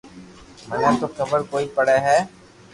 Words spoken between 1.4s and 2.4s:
ڪوئي پڙي ھي